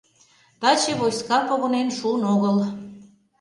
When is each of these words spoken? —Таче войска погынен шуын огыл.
—Таче 0.61 0.93
войска 1.01 1.37
погынен 1.47 1.87
шуын 1.97 2.21
огыл. 2.33 2.55